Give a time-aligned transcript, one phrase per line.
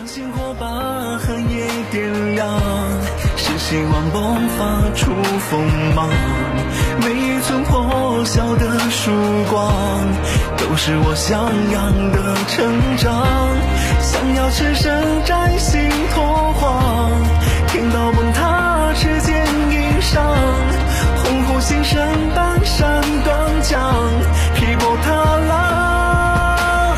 [0.00, 0.66] 当星火把
[1.18, 2.48] 寒夜点亮，
[3.36, 5.12] 是希望迸发出
[5.50, 5.60] 锋
[5.94, 6.08] 芒。
[7.02, 9.10] 每一寸破晓的曙
[9.50, 9.70] 光，
[10.56, 11.38] 都是我向
[11.70, 13.26] 阳的成长。
[14.00, 15.78] 想要赤身摘星
[16.14, 17.12] 拓荒，
[17.68, 20.24] 天道崩塌，持剑迎上，
[21.22, 23.78] 鸿鹄星辰，半山断江，
[24.54, 25.12] 劈波踏
[25.46, 26.96] 浪。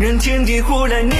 [0.00, 1.14] 任天地忽然逆，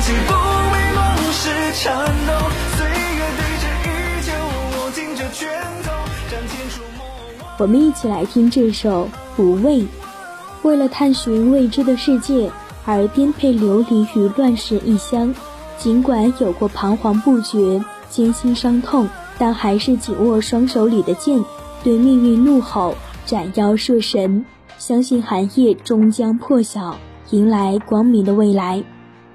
[0.00, 0.32] 性的勇气不
[0.72, 2.32] 为梦事颤抖。
[2.76, 3.86] 岁月对着依
[4.26, 4.30] 旧，
[4.78, 5.48] 握紧这拳
[5.82, 5.90] 头，
[6.30, 7.04] 展现出魔
[7.40, 7.56] 王。
[7.58, 9.80] 我们一起来听这首《不畏》。
[10.62, 12.50] 为了探寻未知的世界
[12.84, 15.34] 而颠沛流离于乱世异乡，
[15.78, 21.44] 尽管有过彷徨不决、艰辛伤痛，但还是紧握双手里的剑，
[21.84, 24.44] 对命运怒吼，斩妖射神，
[24.78, 26.96] 相信寒夜终将破晓，
[27.30, 28.82] 迎来光明的未来。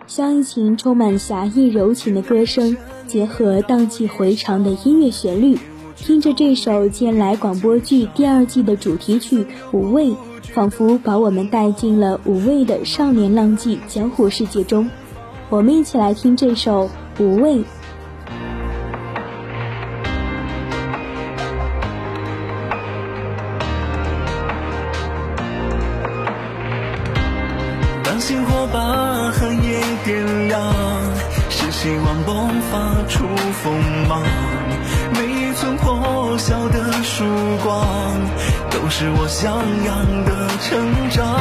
[0.05, 2.75] 萧一琴充满侠义柔情的歌声，
[3.08, 5.58] 结合荡气回肠的音乐旋律，
[5.95, 10.09] 听着这首《剑来》广播剧第二季的主题曲《无畏》。
[10.53, 14.88] 仿佛把我们带进了无畏的少年浪迹江湖世界中，
[15.50, 16.89] 我们一起来听这首
[17.23, 17.59] 《无畏》。
[28.03, 29.31] 当星火把
[30.04, 30.62] 点亮，
[31.50, 33.26] 是希望迸发出
[33.64, 33.73] 锋
[34.09, 34.22] 芒。
[35.14, 37.23] 每一寸破晓的曙
[37.64, 37.86] 光，
[38.70, 41.40] 都是我向阳的成长。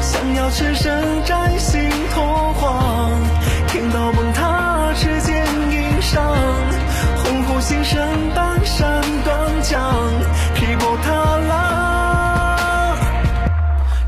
[0.00, 3.10] 想要赤身摘星拓荒，
[3.66, 6.22] 天道崩塌，持剑迎上，
[7.24, 9.80] 鸿鹄星辰，半山断江，
[10.54, 11.12] 劈波踏
[11.48, 12.96] 浪。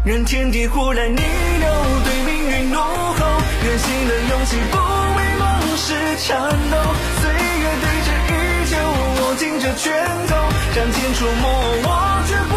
[0.05, 1.69] 任天地忽然逆流，
[2.05, 3.22] 对命运怒吼，
[3.73, 6.37] 任心的勇气，不为往事颤
[6.71, 6.77] 抖，
[7.23, 8.77] 岁月对峙依旧，
[9.25, 9.91] 握紧着拳
[10.29, 10.37] 头，
[10.75, 11.51] 指尽触摸
[11.83, 12.52] 我。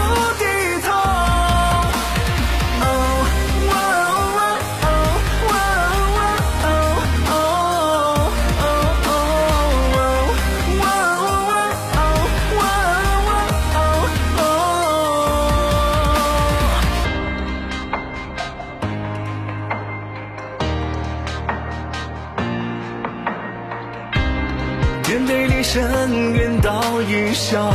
[25.15, 27.71] 面对离深渊到异乡，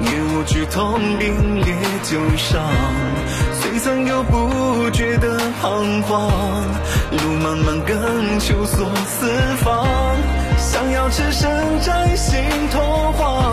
[0.00, 1.74] 也无惧痛并列
[2.04, 2.62] 旧伤，
[3.60, 6.30] 虽曾有不觉的彷徨，
[7.10, 9.84] 路漫漫更求索四方，
[10.56, 11.50] 想要赤身
[11.80, 12.40] 摘星
[12.70, 13.51] 拓荒，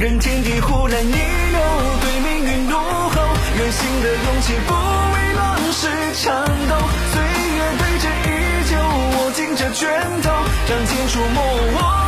[0.00, 1.60] 任天地忽然逆流，
[2.00, 3.20] 对命运怒吼，
[3.58, 6.74] 任性的勇气不为乱世颤抖。
[7.12, 8.28] 岁月对着依
[8.70, 10.30] 旧，握紧这拳头，
[10.66, 11.99] 掌心触摸我，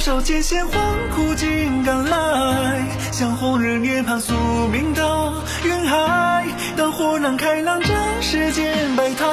[0.00, 2.80] 少艰险黄苦尽甘来，
[3.12, 4.32] 向红日涅槃宿
[4.72, 6.46] 命到云海。
[6.74, 9.26] 当豁然开朗，这世间百态，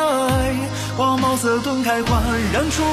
[0.98, 2.84] 光茅塞顿开，焕然出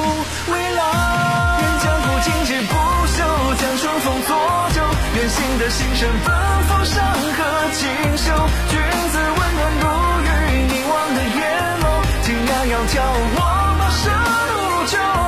[0.49, 1.59] 未来。
[1.59, 2.73] 愿江湖情劫不
[3.07, 3.23] 休，
[3.59, 4.37] 将春风作
[4.73, 4.81] 酒。
[5.17, 6.33] 愿新的心声奔
[6.69, 7.43] 赴山河
[7.73, 8.31] 锦绣。
[8.69, 8.79] 君
[9.11, 9.85] 子温暖如
[10.23, 10.27] 玉，
[10.71, 11.37] 凝望的眼
[11.81, 11.83] 眸，
[12.23, 13.03] 天涯要叫
[13.35, 13.39] 我
[13.77, 14.03] 马上
[14.47, 14.55] 如
[14.87, 15.24] 旧。